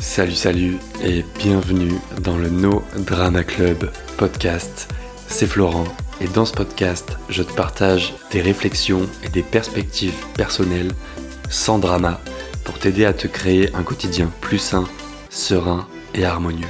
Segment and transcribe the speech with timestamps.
[0.00, 4.88] Salut, salut et bienvenue dans le No Drama Club podcast.
[5.26, 5.84] C'est Florent
[6.20, 10.92] et dans ce podcast, je te partage des réflexions et des perspectives personnelles
[11.50, 12.20] sans drama
[12.64, 14.84] pour t'aider à te créer un quotidien plus sain,
[15.30, 16.68] serein et harmonieux.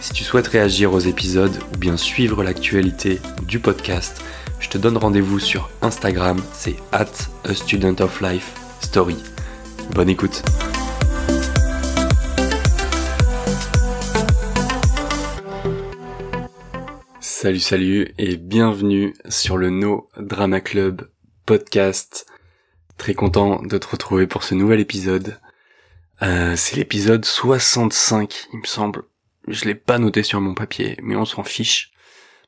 [0.00, 4.22] Si tu souhaites réagir aux épisodes ou bien suivre l'actualité du podcast,
[4.58, 7.06] je te donne rendez-vous sur Instagram, c'est at
[7.48, 9.16] a student of life story.
[9.92, 10.42] Bonne écoute.
[17.44, 21.10] Salut salut et bienvenue sur le No Drama Club
[21.44, 22.24] podcast.
[22.96, 25.38] Très content de te retrouver pour ce nouvel épisode.
[26.22, 29.02] Euh, c'est l'épisode 65 il me semble.
[29.46, 31.92] Je l'ai pas noté sur mon papier mais on s'en fiche.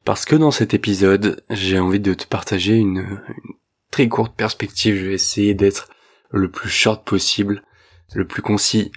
[0.06, 3.54] Parce que dans cet épisode j'ai envie de te partager une, une
[3.90, 4.96] très courte perspective.
[4.96, 5.90] Je vais essayer d'être
[6.30, 7.62] le plus short possible,
[8.14, 8.92] le plus concis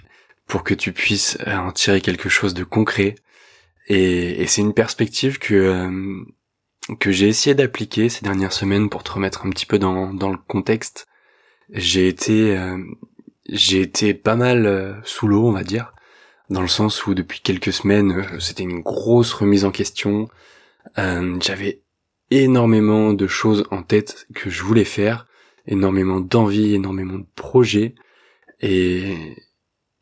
[0.46, 3.16] pour que tu puisses en tirer quelque chose de concret
[3.90, 6.24] et, c'est une perspective que euh,
[7.00, 10.30] que j'ai essayé d'appliquer ces dernières semaines pour te remettre un petit peu dans, dans
[10.30, 11.08] le contexte.
[11.70, 12.78] J'ai été euh,
[13.48, 15.92] j'ai été pas mal euh, sous l'eau, on va dire,
[16.50, 20.28] dans le sens où depuis quelques semaines, c'était une grosse remise en question.
[20.96, 21.82] J'avais
[22.30, 25.26] énormément de choses en tête que je voulais faire,
[25.66, 27.94] énormément d'envie, énormément de projets,
[28.60, 29.36] et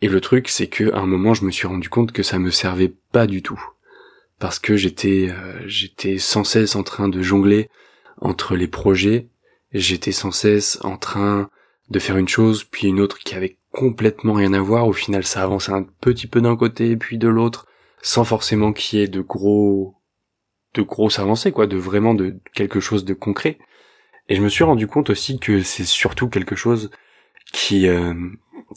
[0.00, 2.38] et le truc, c'est que à un moment, je me suis rendu compte que ça
[2.38, 3.60] me servait pas du tout
[4.38, 7.68] parce que j'étais euh, j'étais sans cesse en train de jongler
[8.20, 9.28] entre les projets,
[9.72, 11.50] j'étais sans cesse en train
[11.90, 15.24] de faire une chose puis une autre qui avait complètement rien à voir, au final
[15.24, 17.66] ça avançait un petit peu d'un côté puis de l'autre
[18.02, 19.96] sans forcément qu'il y ait de gros
[20.74, 23.58] de grosses avancées quoi, de vraiment de quelque chose de concret.
[24.28, 26.90] Et je me suis rendu compte aussi que c'est surtout quelque chose
[27.52, 28.14] qui euh,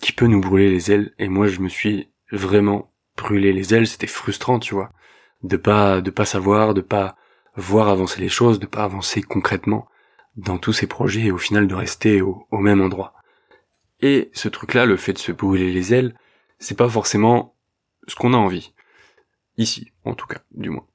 [0.01, 1.13] qui peut nous brûler les ailes.
[1.19, 4.91] Et moi je me suis vraiment brûlé les ailes, c'était frustrant, tu vois
[5.43, 7.15] de pas de pas savoir, de pas
[7.55, 9.87] voir avancer les choses, de pas avancer concrètement
[10.35, 13.13] dans tous ces projets et au final de rester au, même endroit.
[13.99, 16.15] Et ce truc-là, le fait de se brûler les ailes,
[16.59, 17.55] c'est pas forcément
[18.07, 18.73] ce qu'on a envie.
[19.57, 20.87] Ici, en tout cas, du moins.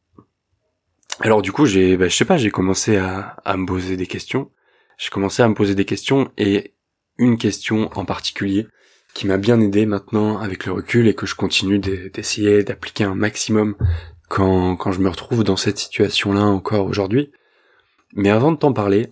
[1.21, 4.07] Alors du coup, j'ai, bah, je sais pas, j'ai commencé à, à me poser des
[4.07, 4.51] questions.
[4.99, 6.75] J'ai commencé à me poser des questions et
[7.19, 8.67] une question en particulier
[9.15, 13.15] qui m'a bien aidé maintenant avec le recul et que je continue d'essayer d'appliquer un
[13.15, 13.75] maximum
[14.29, 17.31] quand, quand je me retrouve dans cette situation-là encore aujourd'hui.
[18.15, 19.09] Mais avant de t'en parler,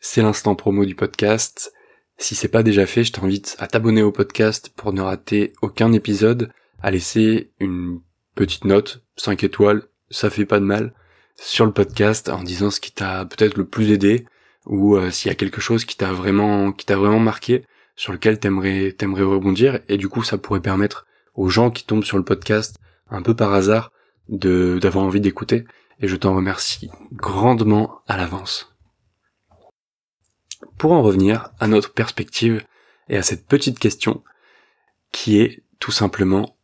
[0.00, 1.72] c'est l'instant promo du podcast.
[2.18, 5.92] Si c'est pas déjà fait, je t'invite à t'abonner au podcast pour ne rater aucun
[5.92, 6.50] épisode,
[6.82, 8.00] à laisser une
[8.34, 10.94] petite note, 5 étoiles, ça fait pas de mal,
[11.36, 14.26] sur le podcast en disant ce qui t'a peut-être le plus aidé,
[14.64, 17.64] ou euh, s'il y a quelque chose qui t'a vraiment, qui t'a vraiment marqué,
[17.96, 22.04] sur lequel t'aimerais, t'aimerais rebondir, et du coup ça pourrait permettre aux gens qui tombent
[22.04, 22.76] sur le podcast
[23.10, 23.92] un peu par hasard
[24.28, 25.64] de d'avoir envie d'écouter
[26.00, 28.74] et je t'en remercie grandement à l'avance.
[30.78, 32.64] Pour en revenir à notre perspective
[33.08, 34.22] et à cette petite question
[35.12, 36.56] qui est tout simplement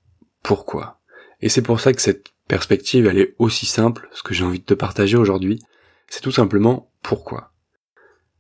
[0.42, 1.00] pourquoi.
[1.40, 4.60] Et c'est pour ça que cette perspective elle est aussi simple, ce que j'ai envie
[4.60, 5.60] de te partager aujourd'hui,
[6.08, 7.52] c'est tout simplement pourquoi.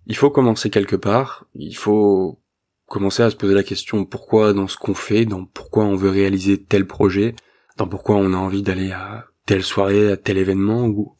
[0.06, 2.40] Il faut commencer quelque part, il faut
[2.86, 6.10] commencer à se poser la question pourquoi dans ce qu'on fait, dans pourquoi on veut
[6.10, 7.34] réaliser tel projet,
[7.76, 11.16] dans pourquoi on a envie d'aller à telle soirée, à tel événement ou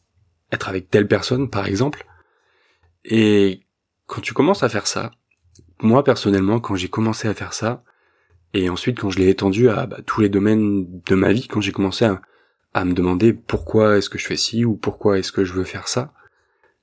[0.51, 2.05] être avec telle personne par exemple.
[3.05, 3.61] Et
[4.05, 5.11] quand tu commences à faire ça,
[5.81, 7.83] moi personnellement quand j'ai commencé à faire ça,
[8.53, 11.61] et ensuite quand je l'ai étendu à bah, tous les domaines de ma vie, quand
[11.61, 12.21] j'ai commencé à,
[12.73, 15.63] à, me demander pourquoi est-ce que je fais ci ou pourquoi est-ce que je veux
[15.63, 16.13] faire ça,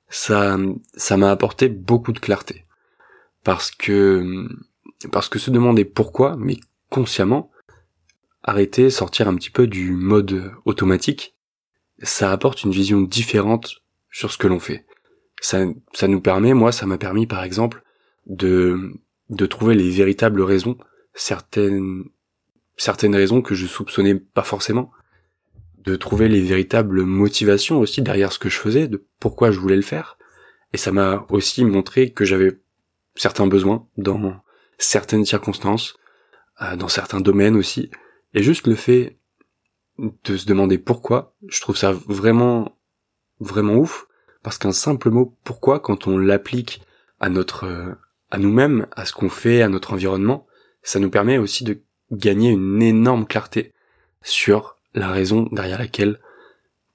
[0.09, 0.59] ça
[0.95, 2.67] ça m'a apporté beaucoup de clarté.
[3.45, 4.49] Parce que
[5.13, 6.59] parce que se demander pourquoi, mais
[6.91, 7.51] consciemment,
[8.43, 11.37] arrêter, sortir un petit peu du mode automatique,
[12.03, 14.87] ça apporte une vision différente sur ce que l'on fait.
[15.41, 17.83] Ça, ça nous permet, moi, ça m'a permis, par exemple,
[18.27, 18.93] de,
[19.29, 20.77] de trouver les véritables raisons,
[21.15, 22.05] certaines,
[22.77, 24.91] certaines raisons que je soupçonnais pas forcément,
[25.79, 29.77] de trouver les véritables motivations aussi derrière ce que je faisais, de pourquoi je voulais
[29.77, 30.19] le faire.
[30.73, 32.61] Et ça m'a aussi montré que j'avais
[33.15, 34.41] certains besoins dans
[34.79, 35.97] certaines circonstances,
[36.63, 37.91] euh, dans certains domaines aussi,
[38.35, 39.19] et juste le fait
[39.99, 42.77] de se demander pourquoi, je trouve ça vraiment,
[43.39, 44.07] vraiment ouf,
[44.43, 46.83] parce qu'un simple mot pourquoi, quand on l'applique
[47.21, 47.97] à notre,
[48.31, 50.47] à nous-mêmes, à ce qu'on fait, à notre environnement,
[50.83, 53.73] ça nous permet aussi de gagner une énorme clarté
[54.23, 56.19] sur la raison derrière laquelle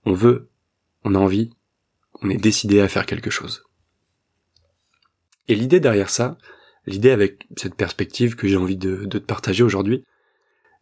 [0.05, 0.49] on veut,
[1.03, 1.51] on a envie,
[2.21, 3.63] on est décidé à faire quelque chose.
[5.47, 6.37] Et l'idée derrière ça,
[6.85, 10.03] l'idée avec cette perspective que j'ai envie de, te partager aujourd'hui,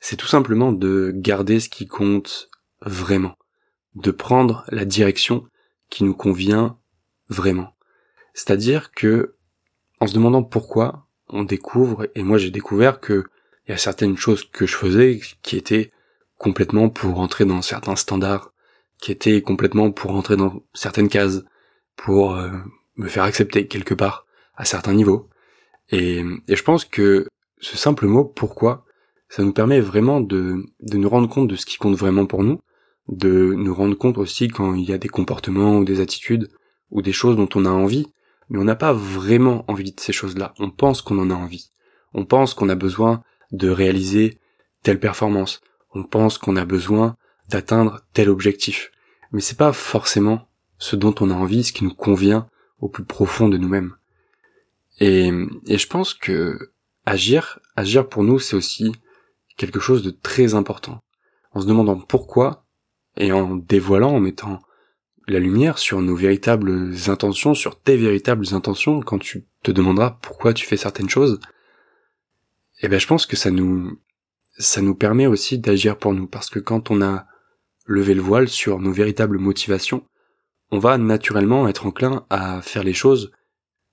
[0.03, 2.49] c'est tout simplement de garder ce qui compte
[2.81, 3.37] vraiment,
[3.95, 5.47] de prendre la direction
[5.89, 6.77] qui nous convient
[7.29, 7.73] vraiment.
[8.33, 9.35] C'est-à-dire que,
[10.01, 13.23] en se demandant pourquoi, on découvre, et moi j'ai découvert que
[13.65, 15.89] il y a certaines choses que je faisais qui étaient
[16.37, 18.51] complètement pour rentrer dans certains standards,
[18.99, 21.45] qui étaient complètement pour rentrer dans certaines cases,
[21.95, 22.51] pour euh,
[22.97, 24.25] me faire accepter quelque part,
[24.57, 25.29] à certains niveaux.
[25.91, 27.25] Et, et je pense que
[27.59, 28.85] ce simple mot pourquoi,
[29.35, 32.43] ça nous permet vraiment de, de nous rendre compte de ce qui compte vraiment pour
[32.43, 32.61] nous,
[33.07, 36.51] de nous rendre compte aussi quand il y a des comportements ou des attitudes
[36.91, 38.13] ou des choses dont on a envie,
[38.49, 40.53] mais on n'a pas vraiment envie de ces choses-là.
[40.59, 41.71] On pense qu'on en a envie.
[42.13, 44.37] On pense qu'on a besoin de réaliser
[44.83, 45.61] telle performance.
[45.95, 47.15] On pense qu'on a besoin
[47.49, 48.91] d'atteindre tel objectif.
[49.31, 50.47] Mais c'est pas forcément
[50.77, 52.47] ce dont on a envie, ce qui nous convient
[52.81, 53.95] au plus profond de nous-mêmes.
[54.99, 55.31] Et,
[55.65, 56.71] et je pense que
[57.07, 58.91] agir, agir pour nous, c'est aussi
[59.57, 61.01] quelque chose de très important.
[61.51, 62.65] En se demandant pourquoi,
[63.17, 64.61] et en dévoilant, en mettant
[65.27, 70.53] la lumière sur nos véritables intentions, sur tes véritables intentions, quand tu te demanderas pourquoi
[70.53, 71.39] tu fais certaines choses,
[72.81, 73.99] eh ben je pense que ça nous
[74.57, 77.25] ça nous permet aussi d'agir pour nous parce que quand on a
[77.85, 80.05] levé le voile sur nos véritables motivations,
[80.71, 83.31] on va naturellement être enclin à faire les choses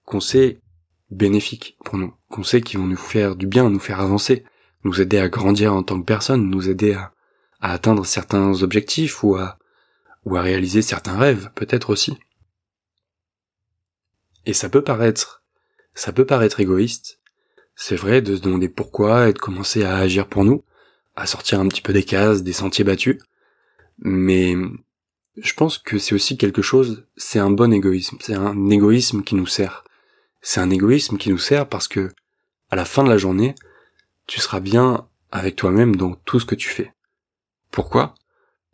[0.05, 0.61] qu'on sait
[1.11, 4.45] bénéfiques pour nous, qu'on sait qui vont nous faire du bien, nous faire avancer,
[4.85, 7.13] nous aider à grandir en tant que personne, nous aider à,
[7.61, 9.59] atteindre certains objectifs ou à
[10.25, 12.19] ou à réaliser certains rêves, peut-être aussi.
[14.45, 15.43] Et ça peut paraître,
[15.95, 17.21] ça peut paraître égoïste,
[17.75, 20.63] c'est vrai de se demander pourquoi et de commencer à agir pour nous,
[21.17, 23.19] à sortir un petit peu des cases, des sentiers battus,
[23.99, 24.55] mais
[25.37, 29.35] je pense que c'est aussi quelque chose, c'est un bon égoïsme, c'est un égoïsme qui
[29.35, 29.85] nous sert.
[30.43, 32.11] C'est un égoïsme qui nous sert parce que,
[32.71, 33.55] à la fin de la journée,
[34.31, 36.95] tu seras bien avec toi-même dans tout ce que tu fais.
[37.73, 38.15] Pourquoi?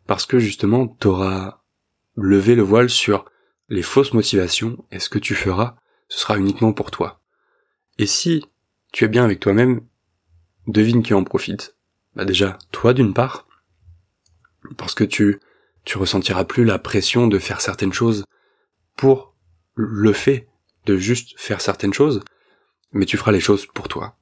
[0.05, 1.63] Parce que justement t'auras
[2.15, 3.25] levé le voile sur
[3.67, 5.75] les fausses motivations et ce que tu feras,
[6.09, 7.23] ce sera uniquement pour toi.
[7.97, 8.45] Et si
[8.93, 9.81] tu es bien avec toi-même,
[10.67, 11.75] devine qui en profite.
[12.15, 13.47] Bah déjà, toi d'une part,
[14.77, 15.39] parce que tu,
[15.85, 18.25] tu ressentiras plus la pression de faire certaines choses
[18.95, 19.33] pour
[19.73, 20.47] le fait
[20.85, 22.23] de juste faire certaines choses,
[22.91, 24.16] mais tu feras les choses pour toi.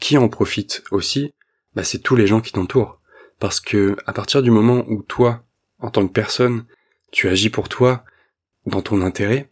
[0.00, 1.34] Qui en profite aussi,
[1.74, 3.00] bah c'est tous les gens qui t'entourent.
[3.38, 5.44] Parce que à partir du moment où toi,
[5.78, 6.66] en tant que personne,
[7.12, 8.04] tu agis pour toi,
[8.66, 9.50] dans ton intérêt,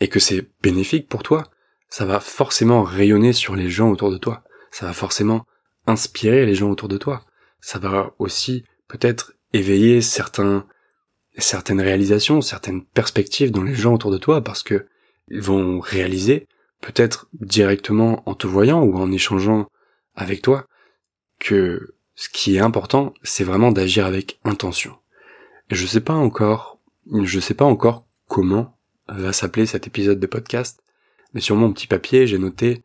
[0.00, 1.44] et que c'est bénéfique pour toi,
[1.88, 4.42] ça va forcément rayonner sur les gens autour de toi.
[4.70, 5.46] Ça va forcément
[5.86, 7.24] inspirer les gens autour de toi.
[7.60, 10.66] Ça va aussi peut-être éveiller certains,
[11.36, 14.86] certaines réalisations, certaines perspectives dans les gens autour de toi parce que
[15.28, 16.48] ils vont réaliser,
[16.80, 19.68] peut-être directement en te voyant ou en échangeant
[20.14, 20.66] avec toi,
[21.38, 24.96] que ce qui est important, c'est vraiment d'agir avec intention.
[25.70, 26.78] Je sais pas encore,
[27.22, 28.76] je sais pas encore comment
[29.08, 30.82] va s'appeler cet épisode de podcast,
[31.34, 32.82] mais sur mon petit papier, j'ai noté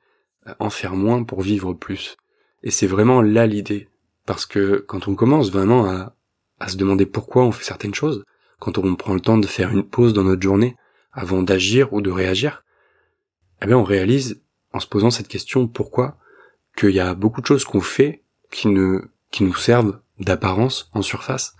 [0.47, 2.17] euh, en faire moins pour vivre plus.
[2.63, 3.89] Et c'est vraiment là l'idée.
[4.25, 6.15] Parce que quand on commence vraiment à,
[6.59, 8.23] à se demander pourquoi on fait certaines choses,
[8.59, 10.75] quand on prend le temps de faire une pause dans notre journée
[11.11, 12.63] avant d'agir ou de réagir,
[13.61, 14.41] eh bien on réalise,
[14.73, 16.17] en se posant cette question pourquoi,
[16.77, 18.21] qu'il y a beaucoup de choses qu'on fait
[18.51, 19.01] qui ne
[19.31, 21.55] qui nous servent d'apparence en surface,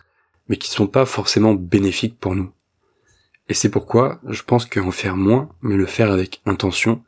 [0.48, 2.52] mais qui sont pas forcément bénéfiques pour nous.
[3.50, 7.04] Et c'est pourquoi je pense qu'en faire moins, mais le faire avec intention,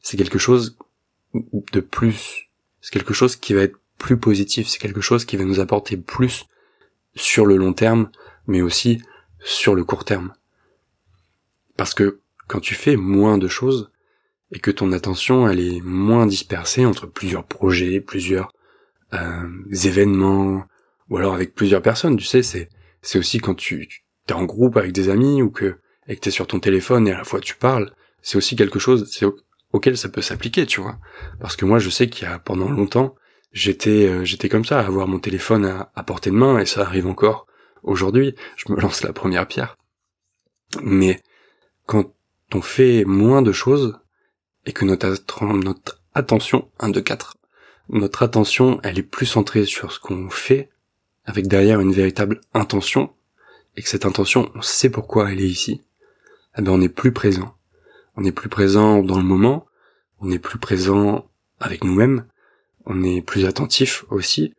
[0.00, 0.76] c'est quelque chose
[1.34, 5.44] de plus, c'est quelque chose qui va être plus positif, c'est quelque chose qui va
[5.44, 6.46] nous apporter plus
[7.16, 8.10] sur le long terme,
[8.46, 9.02] mais aussi
[9.40, 10.32] sur le court terme.
[11.76, 13.90] Parce que quand tu fais moins de choses,
[14.54, 18.50] et que ton attention elle est moins dispersée entre plusieurs projets, plusieurs
[19.12, 19.48] euh,
[19.84, 20.64] événements,
[21.10, 22.70] ou alors avec plusieurs personnes, tu sais, c'est
[23.02, 25.76] c'est aussi quand tu, tu es en groupe avec des amis ou que
[26.08, 27.92] et que t'es sur ton téléphone et à la fois tu parles,
[28.22, 29.10] c'est aussi quelque chose
[29.72, 30.98] auquel ça peut s'appliquer, tu vois.
[31.40, 33.14] Parce que moi, je sais qu'il y a pendant longtemps,
[33.52, 36.66] j'étais euh, j'étais comme ça, à avoir mon téléphone à, à portée de main et
[36.66, 37.46] ça arrive encore
[37.82, 38.34] aujourd'hui.
[38.56, 39.76] Je me lance la première pierre.
[40.82, 41.20] Mais
[41.86, 42.14] quand
[42.54, 43.98] on fait moins de choses
[44.66, 47.36] et que notre, attention, 1, 2, 4,
[47.90, 50.70] notre attention, elle est plus centrée sur ce qu'on fait,
[51.24, 53.12] avec derrière une véritable intention,
[53.76, 55.82] et que cette intention, on sait pourquoi elle est ici,
[56.56, 57.54] eh ben on est plus présent.
[58.16, 59.66] On est plus présent dans le moment,
[60.20, 61.28] on est plus présent
[61.60, 62.26] avec nous-mêmes,
[62.86, 64.54] on est plus attentif aussi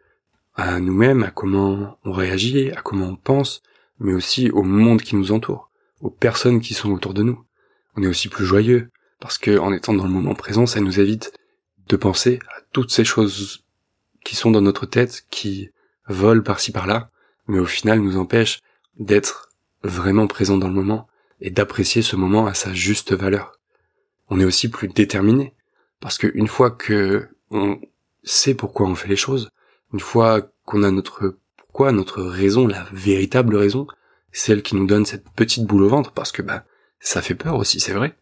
[0.56, 3.62] à nous-mêmes, à comment on réagit, à comment on pense,
[4.00, 5.70] mais aussi au monde qui nous entoure,
[6.02, 7.44] aux personnes qui sont autour de nous.
[7.96, 11.00] On est aussi plus joyeux, parce que en étant dans le moment présent, ça nous
[11.00, 11.34] évite
[11.88, 13.64] de penser à toutes ces choses
[14.24, 15.70] qui sont dans notre tête, qui
[16.08, 17.12] volent par-ci par-là,
[17.48, 18.62] mais au final nous empêchent
[18.98, 19.50] d'être
[19.84, 21.08] vraiment présents dans le moment
[21.42, 23.60] et d'apprécier ce moment à sa juste valeur.
[24.30, 25.54] On est aussi plus déterminé,
[26.00, 27.80] parce qu'une fois que on
[28.24, 29.50] sait pourquoi on fait les choses,
[29.94, 33.86] une fois qu'on a notre pourquoi, notre raison, la véritable raison,
[34.32, 36.64] celle qui nous donne cette petite boule au ventre, parce que bah
[37.00, 38.18] ça fait peur aussi, c'est vrai.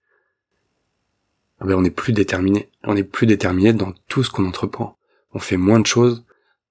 [1.63, 4.97] Ah ben, on est plus déterminé, on est plus déterminé dans tout ce qu'on entreprend.
[5.31, 6.25] On fait moins de choses,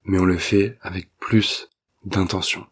[0.05, 1.71] mais on le fait avec plus
[2.05, 2.67] d'intention.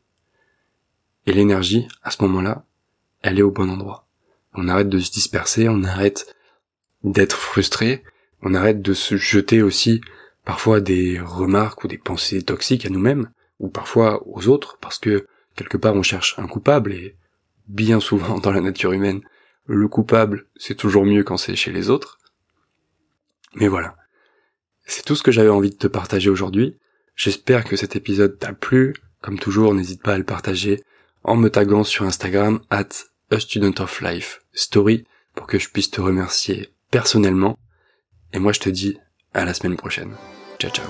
[1.24, 2.66] Et l'énergie, à ce moment-là,
[3.22, 4.06] elle est au bon endroit.
[4.52, 6.36] On arrête de se disperser, on arrête
[7.04, 8.04] d'être frustré,
[8.42, 10.02] on arrête de se jeter aussi
[10.44, 15.26] parfois des remarques ou des pensées toxiques à nous-mêmes, ou parfois aux autres, parce que
[15.56, 17.16] quelque part on cherche un coupable, et
[17.66, 19.22] bien souvent dans la nature humaine,
[19.70, 22.18] le coupable c'est toujours mieux quand c'est chez les autres.
[23.54, 23.96] Mais voilà.
[24.86, 26.78] C'est tout ce que j'avais envie de te partager aujourd'hui.
[27.14, 28.94] J'espère que cet épisode t'a plu.
[29.20, 30.82] Comme toujours, n'hésite pas à le partager
[31.22, 32.88] en me taguant sur Instagram at
[33.30, 37.58] a student of life story pour que je puisse te remercier personnellement.
[38.32, 38.98] Et moi je te dis
[39.34, 40.14] à la semaine prochaine.
[40.58, 40.86] Ciao ciao.